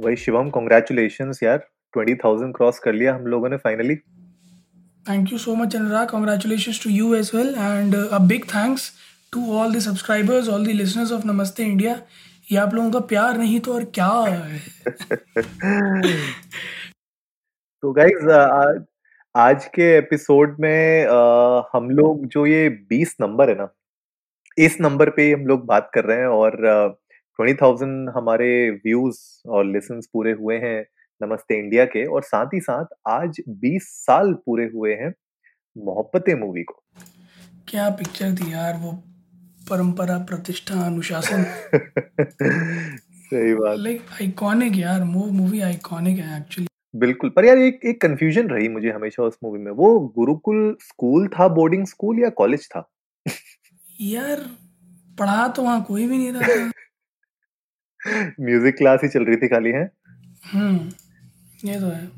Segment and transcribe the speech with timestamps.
[0.00, 1.58] वही शिवम कॉन्ग्रेचुलेशन यार
[1.94, 3.96] twenty thousand cross कर लिया हम लोगों ने finally
[5.04, 8.90] thank you so much Anurag congratulation to you as well and a big thanks
[9.32, 12.00] to all the subscribers all the listeners of Namaste India
[12.52, 14.58] ये आप लोगों का प्यार नहीं तो और क्या है?
[17.82, 18.30] तो गाइज़
[19.34, 23.68] आज के एपिसोड में आ, हम लोग जो ये बीस नंबर है ना
[24.58, 26.56] इस नंबर पे हम लोग बात कर रहे हैं और
[27.40, 30.86] ट्वेंटी थाउज़ेंड हमारे व्यूज़ और लिसन्स पूरे हुए हैं
[31.22, 35.14] नमस्ते इंडिया के और साथ ही साथ आज बीस साल पूरे हुए हैं
[35.78, 36.82] मोहब्बतें मूवी को।
[37.68, 38.92] क्या पिक्चर थी यार वो
[39.70, 41.44] परंपरा प्रतिष्ठा अनुशासन?
[43.30, 48.48] सही बात। लाइक आइकॉनिक यार मूवी आइकॉनिक है एक्चुअली बिल्कुल पर यार एक एक कंफ्यूजन
[48.48, 52.90] रही मुझे हमेशा उस मूवी में। वो गुरुकुल स्कूल था बोर्डिंग स्कूल या कॉलेज था?
[54.00, 54.50] यार
[55.18, 56.70] पढ़ा तो वहाँ कोई भी नहीं रहा था।
[58.40, 59.90] म्यूज़िक क्लास ही चल रही थी खाली है?
[60.52, 62.08] हम्म ये तो है।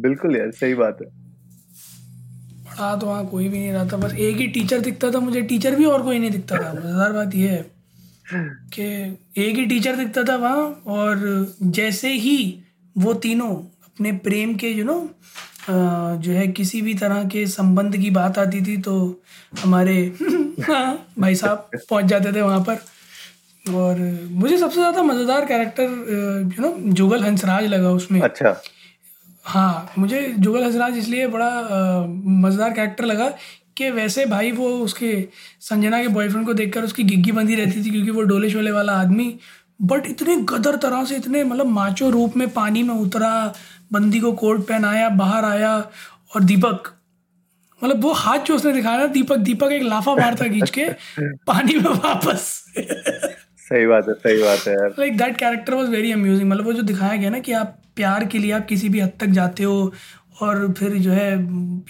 [0.00, 1.06] बिल्कुल यार सही बात है।
[2.66, 5.42] पढ़ा तो वहाँ कोई भी नहीं रहा था बस एक ही टीचर दिखता था मुझे।
[5.42, 7.64] टीचर भी और कोई नहीं दिखता था मज़ेदार बात यह है
[8.74, 8.82] कि
[9.42, 12.36] एक ही टीचर दिखता था वहाँ और जैसे ही
[12.96, 13.48] वो तीनों
[13.84, 14.98] अपने प्रेम के यू नो
[15.68, 18.94] जो है किसी भी तरह के संबंध की बात आती थी तो
[19.62, 19.94] हमारे
[20.62, 22.78] हाँ, भाई साहब पहुँच जाते थे वहाँ पर।
[23.66, 23.98] और
[24.32, 25.82] मुझे सबसे ज़्यादा मज़ेदार character
[26.56, 28.60] you know Jugal Hansraj लगा उसमें। अच्छा।
[29.44, 31.50] हाँ मुझे जुगल हंसराज इसलिए बड़ा
[32.42, 33.28] मज़ेदार कैरेक्टर लगा
[33.76, 35.12] कि वैसे भाई वो उसके
[35.60, 38.92] संजना के बॉयफ्रेंड को देखकर उसकी गिग्गी बंदी रहती थी क्योंकि वो डोले शोले वाला
[39.00, 39.34] आदमी।
[39.82, 43.32] बट इतने गदर तरह से इतने मतलब माचो रूप में पानी में उतरा
[43.92, 45.76] बंदी को कोट पहनाया बाहर आया
[46.34, 46.92] और दीपक
[47.80, 50.84] मतलब वो हाथ जो उसने दिखाया ना दीपक दीपक एक लाफा मारता खींच के
[51.46, 52.64] पानी में वापस।
[53.72, 56.72] सही बात है सही बात है यार। Like that character was very amusing मतलब वो
[56.72, 59.62] जो दिखाया गया ना कि आप प्यार के लिए आप किसी भी हद तक जाते
[59.62, 59.76] हो
[60.42, 61.30] और फिर जो है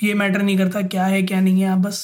[0.02, 1.98] ये मैटर नहीं करता क्या है क्या नहीं है आप बस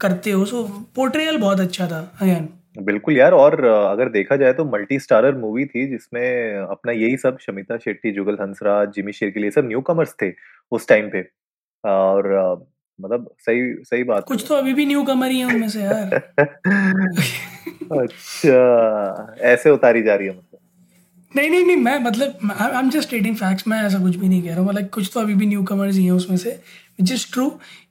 [0.00, 0.62] करते हो। सो
[0.96, 2.48] पोर्ट्रेयल बहुत अच्छा था अगेन
[2.78, 7.38] बिल्कुल यार और अगर देखा जाए तो मल्टी स्टारर मूवी थी जिसमें अपना यही सब
[7.40, 10.32] शमिता शेट्टी जुगल हंसराज जिमी शेर के लिए सब न्यू कमर्स थे
[10.72, 11.24] उस टाइम पे।
[11.84, 12.28] और
[12.98, 16.20] मतलब सही सही बात कुछ तो अभी भी न्यू कमर ही है उनमें से यार।
[17.92, 20.58] अच्छा ऐसे उतारी जा रही है मतलब
[21.32, 24.42] नहीं नहीं नहीं मैं मतलब I am just stating facts मैं ऐसा कुछ भी नहीं
[24.42, 26.50] कह रहा हूँ मतलब कुछ तो अभी भी न्यू कमर्स ही हैं उसमें से
[27.00, 27.48] विच इज़ ट्रू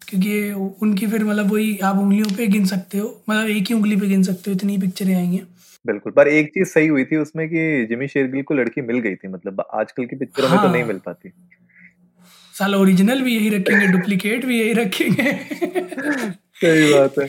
[0.08, 0.52] क्योंकि
[0.84, 4.08] उनकी फिर मतलब वही आप उंगलियों पे गिन सकते हो मतलब एक ही उंगली पे
[4.08, 5.48] गिन सकते हो इतनी पिक्चरें आई हैं
[5.86, 9.16] बिल्कुल पर एक चीज़ सही हुई थी उसमें कि जिमी शेरगिल को लड़की मिल गई
[9.16, 11.30] थी मतलब आजकल की पिक्चरों हाँ। में तो नहीं। मिल पाती
[12.56, 15.32] साला ओरिजिनल भी यही रखेंगे डुप्लीकेट भी यही रखेंगे।
[16.56, 17.28] सही बात है।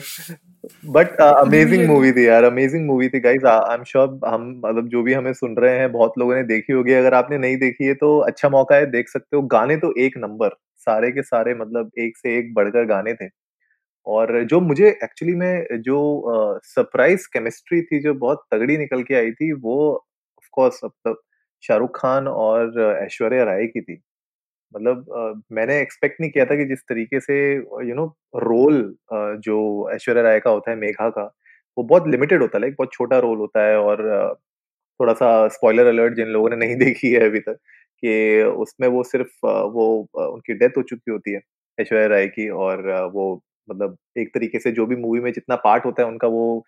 [0.85, 5.01] बट अमेजिंग मूवी थी यार अमेजिंग मूवी थी गाइस आई एम श्योर हम मतलब जो
[5.03, 7.93] भी हमें सुन रहे हैं बहुत लोगों ने देखी होगी। अगर आपने नहीं देखी है
[7.93, 11.91] तो अच्छा मौका है देख सकते हो। गाने तो एक नंबर सारे के सारे मतलब
[11.99, 13.29] एक से एक बढ़कर गाने थे।
[14.07, 19.15] और जो मुझे एक्चुअली में जो सरप्राइज़ uh, केमिस्ट्री थी जो बहुत तगड़ी निकल के
[19.15, 21.21] आई थी वो ऑफ़ कोर्स मतलब
[21.63, 24.01] शाहरुख खान और ऐश्वर्या राय की थी।
[24.73, 28.05] मतलब मैंने एक्सपेक्ट नहीं किया था कि जिस तरीके से यू नो
[28.37, 28.95] रोल
[29.43, 29.57] जो
[29.95, 31.23] ऐश्वर्या राय का होता है, मेघा का,
[31.77, 34.03] वो बहुत लिमिटेड होता है लाइक बहुत छोटा रोल होता है और
[34.99, 37.57] थोड़ा सा स्पॉइलर अलर्ट जिन लोगों ने नहीं देखी है अभी तक,
[38.03, 39.87] कि उसमें वो सिर्फ़ वो
[40.27, 41.41] उनकी डेथ हो चुकी होती है,
[41.77, 42.81] ऐश्वर्या राय की और
[43.13, 43.33] वो
[43.69, 46.65] मतलब एक तरीके से जो भी मूवी में जितना पार्ट होता है उनका वो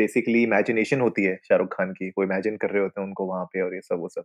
[0.00, 3.44] बेसिकली इमेजिनेशन होती है शाहरुख खान की वो इमेजिन कर रहे होते हैं उनको वहाँ
[3.44, 4.24] पे और ये सब वो सब।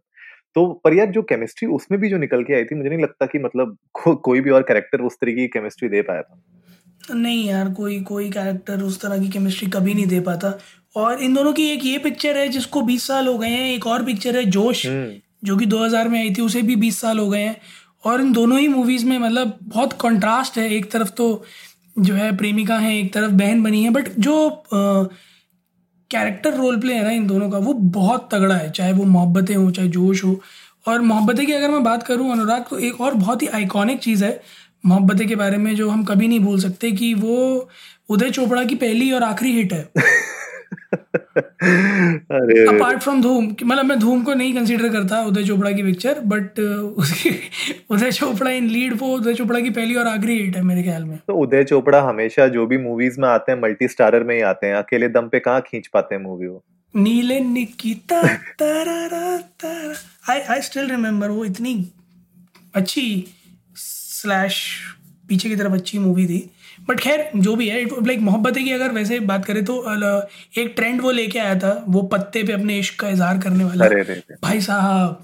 [0.56, 3.26] तो पर यार जो केमिस्ट्री उसमें भी जो निकल के आई थी मुझे नहीं लगता
[3.26, 6.42] कि मतलब को, कोई भी और कैरेक्टर उस तरीके की केमिस्ट्री दे पाया था।
[7.16, 10.54] नहीं यार कोई कोई कैरेक्टर उस तरह की केमिस्ट्री कभी नहीं दे पाता।
[10.96, 13.88] और इन दोनों की एक ये पिक्चर है जिसको 20 साल हो गए हैं एक
[13.88, 15.14] और पिक्चर है जोश हम्म।
[15.44, 17.58] जो कि 2000 में आई थी उसे भी 20 साल हो गए हैं।
[18.06, 21.28] और इन दोनों ही मूवीज़ में मतलब बहुत कंट्रास्ट है एक तरफ़ तो
[22.00, 24.36] जो है प्रेमिका है एक तरफ़ बहन बनी है बट जो
[26.16, 29.56] कैरेक्टर रोल प्ले है ना इन दोनों का, वो बहुत तगड़ा है, चाहे वो मोहब्बतें
[29.56, 30.42] हो, चाहे जोश हो।
[30.88, 34.26] और मोहब्बतें की अगर मैं बात करूँ, अनुराग तो एक और बहुत ही आइकॉनिक चीज़
[34.26, 34.42] है,
[34.86, 37.70] मोहब्बतें के बारे में जो हम कभी नहीं भूल सकते कि वो
[38.10, 39.90] उदय चोपड़ा की पहली और आखिरी हिट है।
[42.70, 46.60] अपार्ट फ्रॉम धूम मतलब मैं धूम को नहीं कंसीडर करता उदय चोपड़ा की पिक्चर बट
[46.60, 47.30] उसकी
[47.90, 51.04] उदय चोपड़ा इन लीड वो उदय चोपड़ा की पहली और आखिरी हिट है मेरे ख्याल
[51.04, 54.42] में। तो उदय चोपड़ा हमेशा जो भी मूवीज़ में आते हैं मल्टी स्टारर में ही
[54.42, 56.64] आते हैं अकेले दम पे कहाँ खींच पाते हैं मूवी वो?
[56.96, 58.22] नीले निकिता
[58.60, 61.74] तारा तारा। आई आई स्टिल रिमेम्बर वो इतनी
[62.76, 63.26] अच्छी
[63.76, 64.60] स्लैश
[65.30, 66.40] पीछे की तरफ़ अच्छी मूवी थी।
[66.82, 69.76] बट खैर जो भी है लाइक मोहब्बत की अगर वैसे बात करें तो
[70.62, 73.86] एक ट्रेंड वो लेके आया था वो पत्ते पे अपने इश्क का इजहार करने वाला।
[73.86, 75.24] अरे रे रे। भाई साहब।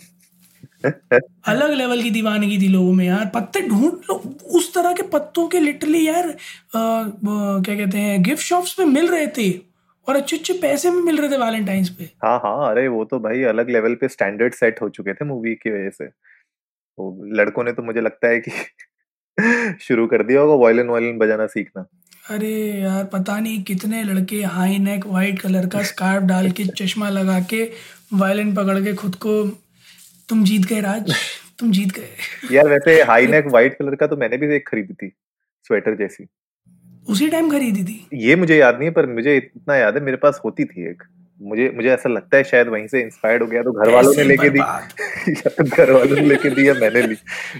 [1.47, 4.13] अलग लेवल की दीवानगी थी लोगों में यार। पत्ते ढूंढ लो
[4.57, 6.35] उस तरह के पत्तों के लिटरली यार अ,
[6.73, 9.51] क्या कहते हैं गिफ्ट शॉप्स पे मिल रहे थे।
[10.07, 13.19] और अच्छे अच्छे पैसे में मिल रहे थे वैलेंटाइंस पे। हाँ हाँ अरे वो तो
[13.19, 16.05] भाई अलग लेवल पे स्टैंडर्ड सेट हो चुके थे मूवी की वजह से।
[16.97, 18.51] वो लड़कों ने तो मुझे लगता है कि
[19.81, 21.85] शुरू कर दिया होगा वायलिन वायलिन बजाना सीखना।
[22.29, 27.09] अरे यार पता नहीं कितने लड़के हाई नेक वाइट कलर का स्कार्फ डाल के चश्मा
[27.09, 27.63] लगा के
[28.13, 29.33] वायलिन पकड़ के खुद को
[30.29, 31.13] तुम जीत गए राज
[31.59, 34.93] तुम जीत गए। यार वैसे हाई नेक वाइट कलर का तो मैंने भी एक खरीदी
[34.93, 35.09] थी
[35.67, 36.27] स्वेटर जैसी।
[37.09, 38.07] उसी टाइम खरीदी थी?
[38.13, 41.03] ये मुझे याद नहीं है पर मुझे इतना याद है मेरे पास होती थी एक।
[41.41, 44.23] मुझे मुझे ऐसा लगता है शायद वहीं से इंस्पायर्ड हो गया तो घर वालों ने
[44.23, 47.15] लेके दी। तो घर वालों ने लेके दी या मैंने ली।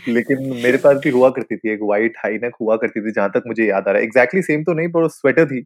[0.07, 3.30] लेकिन मेरे पास भी हुआ करती थी एक वाइट हाई नेक हुआ करती थी जहाँ
[3.30, 5.66] तक मुझे याद आ रहा है। एग्जैक्टली सेम तो नहीं पर स्वेटर थी।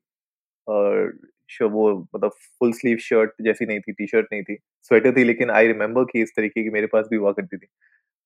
[0.67, 1.17] और
[1.49, 5.23] श- वो मतलब फुल स्लीव शर्ट जैसी नहीं थी टी शर्ट नहीं थी स्वेटर थी
[5.23, 7.67] लेकिन आई रिमेम्बर कि इस तरीके की मेरे पास भी हुआ करती थी।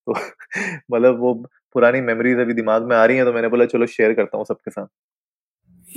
[0.09, 0.13] तो
[0.91, 1.33] मतलब वो
[1.73, 4.45] पुरानी मेमोरीज अभी दिमाग में आ रही हैं तो मैंने बोला चलो शेयर करता हूँ
[4.45, 4.87] सबके साथ।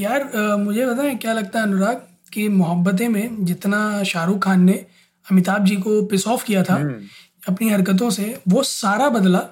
[0.01, 2.12] यार अ, मुझे पता है क्या लगता है अनुराग?
[2.33, 4.85] कि मोहब्बतें में जितना शाहरुख खान ने
[5.27, 7.01] अमिताभ जी को पिस ऑफ़ किया था हम्म,
[7.49, 9.43] अपनी हरकतों से वो सारा बदला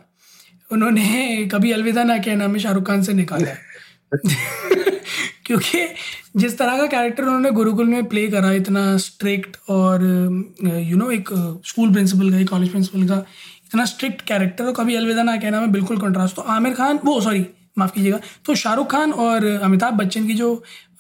[0.71, 3.59] उन्होंने कभी अलविदा ना कहना में शाहरुख खान से निकाला। है
[5.47, 5.87] क्योंकि
[6.37, 10.03] जिस तरह का कैरेक्टर उन्होंने गुरुकुल में प्ले करा इतना स्ट्रिक्ट और
[10.65, 11.29] यू नो एक
[11.67, 13.17] स्कूल प्रिंसिपल का कॉलेज प्रिंसिपल का
[13.67, 17.21] इतना स्ट्रिक्ट कैरेक्टर और कभी अलविदा ना कहना में बिल्कुल कंट्रास्ट तो आमिर खान वो
[17.21, 17.47] सॉरी
[17.79, 20.53] माफ़ कीजिएगा तो शाहरुख खान और अमिताभ बच्चन की जो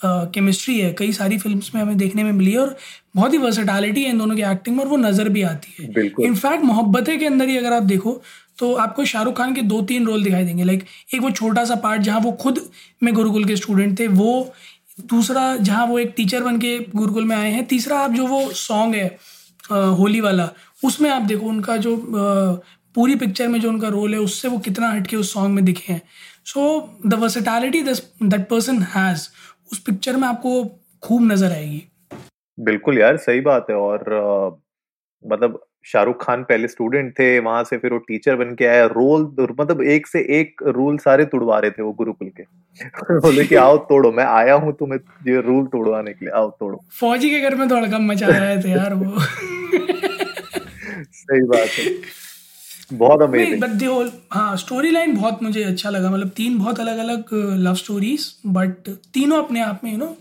[0.04, 2.76] केमिस्ट्री है कई सारी फिल्म्स में हमें देखने में मिली है और
[3.16, 6.04] बहुत ही वर्सेटैलिटी है इन दोनों की एक्टिंग में और वो नज़र भी आती है।
[6.26, 8.20] इनफैक्ट मोहब्बतें के अंदर ही अगर आप देखो
[8.58, 11.74] तो आपको शाहरुख खान के दो तीन रोल दिखाई देंगे। लाइक एक वो छोटा सा
[11.76, 12.60] पार्ट जहाँ वो खुद
[13.02, 14.32] में गुरुकुल के स्टूडेंट थे वो
[15.10, 18.50] दूसरा जहाँ वो एक टीचर बन के गुरुकुल में आए हैं तीसरा आप जो वो
[18.56, 19.06] सॉन्ग है
[19.96, 20.48] होली वाला
[20.84, 21.96] उसमें आप देखो उनका जो
[22.94, 25.92] पूरी पिक्चर में जो उनका रोल है उससे वो कितना हटके उस सॉन्ग में दिखे
[25.92, 26.02] हैं।
[26.44, 26.62] So
[27.06, 29.28] the versatility that person has
[29.72, 30.64] उस पिक्चर में आपको
[31.02, 31.82] खूब नज़र आएगी।
[32.58, 34.58] बिल्कुल यार सही बात है और अ,
[35.24, 39.22] मतलब शाहरुख खान पहले स्टूडेंट थे वहाँ से फिर वो टीचर बन के आया रोल
[39.60, 42.42] मतलब एक से एक रूल सारे तुड़वा रहे थे वो गुरुकुल के।
[43.20, 46.80] बोले कि आओ तोड़ो मैं आया हूँ तुम्हें ये रूल तोड़वाने के लिए आओ तोड़ो।
[47.00, 49.20] फौजी के घर में तो हड़कम मचा रहे थे यार वो।
[51.12, 51.84] सही बात है।
[52.92, 56.58] बहुत नहीं अमेजिंग बट द होल हाँ स्टोरी लाइन बहुत मुझे अच्छा लगा। मतलब तीन
[56.58, 60.16] बहुत अलग अलग लव स्टोरीज बट तीनों अपने आप में यू नो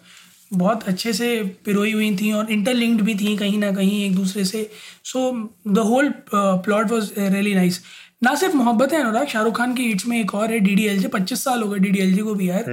[0.51, 1.27] बहुत अच्छे से
[1.65, 4.69] पिरोई हुई थी और इंटरलिंक्ड भी थी कहीं ना कहीं एक दूसरे से।
[5.05, 5.31] So
[5.67, 7.81] the whole plot was really nice
[8.23, 10.85] ना सिर्फ़ मोहब्बत है अनुराग शाहरुख खान की हिट्स में एक और है डी डी
[10.87, 12.63] एल जे पच्चीस साल हो गए डी डी एल जे को भी यार।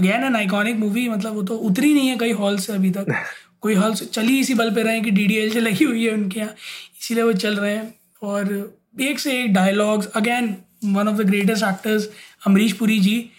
[0.00, 3.14] अगेन एन आइकॉनिक मूवी मतलब वो तो उतरी नहीं है कई हॉल से अभी तक।
[3.60, 5.84] कोई हॉल से चली इसी बल पे रहे हैं कि डी डी एल जे लगी
[5.84, 6.54] हुई है उनके यहाँ।
[7.00, 8.52] इसीलिए वो चल रहे हैं और
[9.00, 12.10] एक से एक dialogues again one of the greatest actors
[12.46, 13.30] Amrish Puri ji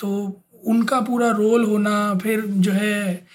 [0.00, 3.26] तो उनका पूरा रोल होना फिर जो है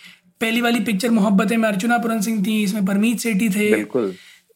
[0.41, 3.83] पहली वाली पिक्चर मोहब्बतें में अर्चना पुरन सिंह थी इसमें परमीत सेठी थे।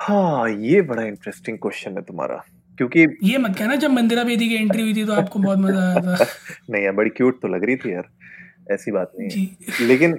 [0.00, 2.42] हाँ ये बड़ा इंटरेस्टिंग क्वेश्चन है तुम्हारा
[2.78, 5.82] क्योंकि ये मत कहना जब मंदिरा बेदी की एंट्री हुई थी तो आपको बहुत मज़ा
[5.88, 6.26] आया था।
[6.70, 8.08] नहीं यार बड़ी क्यूट तो लग रही थी यार
[8.70, 10.18] ऐसी बात नहीं है। लेकिन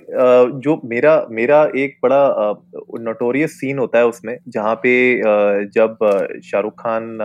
[0.60, 2.54] जो मेरा मेरा एक बड़ा
[3.00, 5.22] नोटोरियस सीन होता है उसमें जहाँ पे
[5.66, 5.98] जब
[6.44, 7.22] शाहरुख खान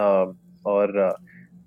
[0.66, 1.16] और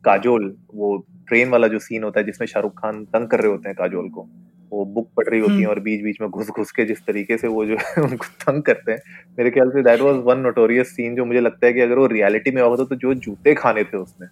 [0.04, 3.70] काजोल वो ट्रेन वाला जो सीन होता है जिसमें शाहरुख खान तंग कर रहे होते
[3.70, 4.30] हैं काजोल को
[4.72, 7.00] वो बुक पढ़ रही होती है हम्म। और बीच बीच में घुस घुस के जिस
[7.00, 9.00] तरीके से वो जो है उनको तंग करते हैं।
[9.38, 12.06] मेरे ख्याल से that was one notorious scene जो मुझे लगता है कि अगर वो
[12.06, 14.28] रियलिटी में होता तो जो जूते खाने थे उसने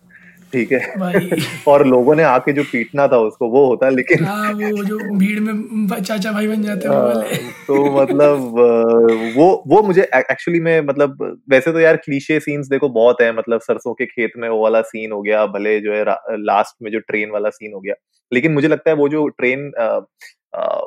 [0.54, 1.30] ठीक है। भाई।
[1.68, 5.40] और लोगों ने आके जो पीटना था उसको वो होता लेकिन हाँ वो जो भीड़
[5.40, 8.38] में चाचा भाई बन जाते हैं वाले। हाँ, तो मतलब
[9.38, 13.62] वो वो मुझे एक्चुअली में मतलब वैसे तो यार क्लीशे सीन्स देखो बहुत है मतलब
[13.62, 16.06] सरसों के खेत में वो वाला सीन हो गया भले जो है
[16.38, 17.94] लास्ट में जो ट्रेन वाला सीन हो गया
[18.34, 20.00] लेकिन मुझे लगता है वो जो ट्रेन आ,
[20.56, 20.82] आ,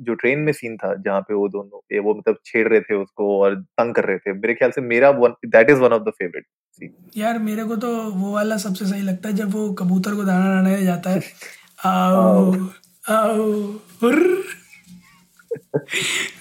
[0.00, 2.94] जो ट्रेन में सीन था जहाँ पे वो दोनों ये वो मतलब छेड़ रहे थे
[2.94, 5.12] उसको और तंग कर रहे थे मेरे ख्याल से मेरा
[5.46, 6.44] that is one of the favourite
[7.16, 10.54] यार, मेरे को तो वो वाला सबसे सही लगता है जब वो कबूतर को दाना
[10.54, 11.22] डालने जाता है।
[11.84, 12.68] आओ
[13.08, 13.52] आओ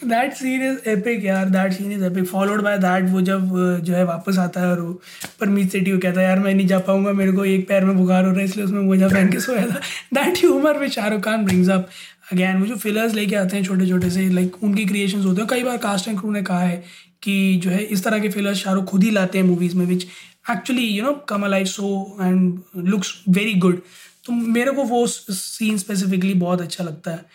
[0.06, 3.50] दैट सीन इज़ एपिक यार that scene is epic followed by that वो जब
[3.84, 4.94] जो है वापस आता है और वो
[5.40, 7.98] परमीत सेठी को कहता है, यार, मैं नहीं जा पाऊँगा, मेरे को एक पैर में
[7.98, 9.80] बुखार हो रहा है, इसलिए उसमें मोजा पहन के सोया था।
[10.14, 11.88] दैट ह्यूमर में Shahrukh Khan brings up
[12.34, 15.48] again वो जो फिलर्स लेके आते हैं छोटे छोटे से लाइक उनकी क्रिएशन होते हैं।
[15.50, 16.84] कई बार कास्ट एंड क्रू ने कहा है
[17.26, 20.06] कि जो है इस तरह के फिलर शाहरुख खुद ही लाते हैं मूवीज़ में which
[20.52, 21.88] actually you know come I so
[22.22, 23.82] and looks very good
[24.26, 27.26] तो मेरे को वो सीन स्पेसिफिकली बहुत अच्छा लगता है।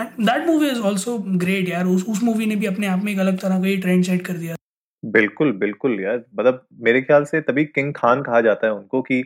[0.00, 3.12] And that movie is also great यार। उस उस मूवी ने भी अपने आप में
[3.12, 4.56] एक अलग तरह का ट्रेंड सेट कर दिया।
[5.02, 9.22] बिल्कुल बिल्कुल यार। मतलब मेरे ख्याल से तभी किंग खान कहा जाता है उनको कि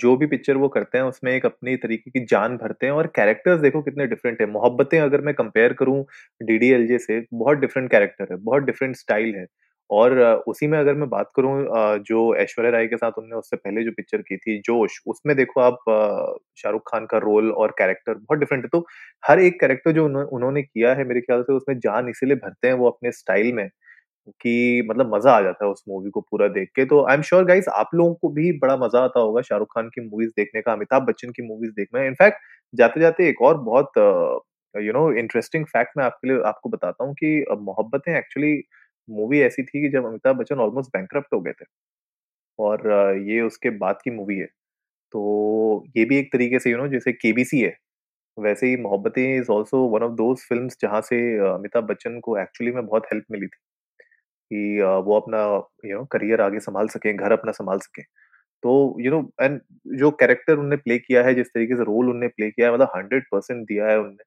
[0.00, 3.06] जो भी पिक्चर वो करते हैं, उसमें एक अपनी तरीके की जान भरते हैं और
[3.16, 6.04] कैरेक्टर्स देखो कितने डिफरेंट है। मोहब्बतें अगर मैं कंपेयर करूँ
[6.40, 9.46] डीडीएलजे से, बहुत डिफरेंट कैरेक्टर है, बहुत डिफरेंट स्टाइल है।
[9.90, 11.52] और उसी में अगर मैं बात करूँ
[12.06, 15.60] जो ऐश्वर्या राय के साथ उन्होंने उससे पहले जो पिक्चर की थी, जोश, उसमें देखो
[15.60, 15.78] आप
[16.58, 18.84] शाहरुख खान का रोल और कैरेक्टर बहुत डिफरेंट है। तो
[19.22, 22.74] हर एक कैरेक्टर जो उन्होंने किया है मेरे ख्याल से, उसमें जान इसीलिए भरते हैं
[22.74, 23.68] वो अपने स्टाइल में।
[24.42, 27.22] कि मतलब मज़ा आ जाता है उस मूवी को पूरा देख के। तो आई एम
[27.24, 30.60] श्योर गाइस आप लोगों को भी बड़ा मज़ा आता होगा शाहरुख खान की मूवीज़ देखने
[30.62, 32.38] का, अमिताभ बच्चन की मूवीज़ देखना। इनफैक्ट
[32.74, 33.98] जाते जाते एक और बहुत
[34.74, 38.54] यू नो इंटरेस्टिंग फैक्ट मैं आपके लिए, आपको बताता हूँ कि मोहब्बतें एक्चुअली
[39.08, 41.64] मूवी ऐसी थी कि जब अमिताभ बच्चन ऑलमोस्ट बैंक हो गए थे।
[42.58, 42.88] और
[43.28, 44.46] ये उसके बाद की मूवी है।
[45.12, 47.74] तो ये भी एक तरीके से यू नो जैसे केबीसी है।
[48.38, 51.18] वैसे ही Mohabbatein is also one of those film जहाँ से
[51.48, 53.58] अमिताभ बच्चन को एक्चुअली में बहुत हेल्प मिली थी।
[54.52, 55.42] कि वो अपना,
[55.90, 58.04] यू नो, करियर आगे संभाल सकें, घर अपना संभाल सकें।
[58.62, 59.60] तो यू नो, एंड
[60.00, 62.90] जो कैरेक्टर उनने प्ले किया है, जिस तरीके से रोल उनने प्ले किया है मतलब
[62.96, 64.24] हंड्रेड परसेंट दिया है उनने।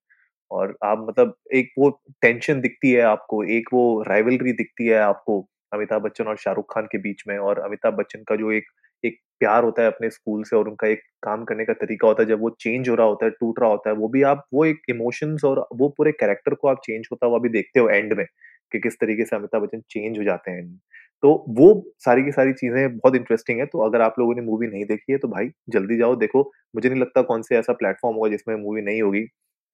[0.51, 1.89] और आप मतलब एक वो
[2.21, 5.41] टेंशन दिखती है आपको, एक वो राइवलरी दिखती है आपको
[5.73, 8.65] अमिताभ बच्चन और शाहरुख खान के बीच में। और अमिताभ बच्चन का जो एक
[9.03, 12.23] एक प्यार होता है अपने स्कूल से और उनका एक काम करने का तरीका होता
[12.23, 14.45] है, जब वो चेंज हो रहा होता है, टूट रहा होता है, वो भी आप,
[14.53, 17.89] वो एक इमोशंस और वो पूरे कैरेक्टर को आप चेंज होता हुआ भी देखते हो
[17.89, 18.25] एंड में।
[18.73, 20.65] कि किस तरीके से अमिताभ बच्चन चेंज हो जाते हैं।
[21.23, 21.67] तो वो
[21.99, 25.11] सारी की सारी चीज़ें बहुत इंटरेस्टिंग है तो अगर आप लोगों ने मूवी नहीं देखी
[25.11, 28.55] है तो भाई जल्दी जाओ, देखो। मुझे नहीं लगता कौन से ऐसा प्लेटफॉर्म होगा जिसमें
[28.57, 29.21] मूवी नहीं होगी।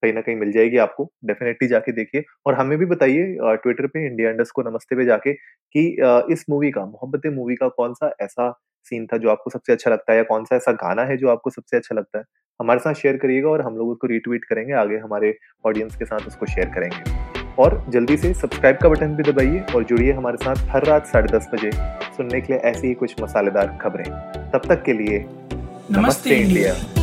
[0.02, 4.06] कहीं ना कहीं मिल जाएगी आपको डेफिनेटली जाके देखिए। और हमें भी बताइए ट्विटर पे
[4.06, 5.86] इंडिया इंडस को नमस्ते पे जाके कि
[6.32, 8.50] इस मूवी का, मोहब्बत मूवी का कौन सा ऐसा
[8.86, 11.28] सीन था जो आपको सबसे अच्छा लगता है या कौन सा ऐसा गाना है जो
[11.28, 12.24] आपको सबसे अच्छा लगता है?
[12.60, 16.26] हमारे साथ शेयर करिएगा और हम लोग उसको रीट्वीट करेंगे, आगे हमारे ऑडियंस के साथ
[16.28, 20.68] उसको शेयर करेंगे। और जल्दी से सब्सक्राइब का बटन भी दबाइए और जुड़िए हमारे साथ
[20.70, 21.70] हर रात साढ़े दस बजे
[22.16, 24.04] सुनने के लिए ऐसी ही कुछ मसालेदार खबरें
[24.52, 26.99] तब तक के लिए नमस्ते, नमस्ते इंडिया।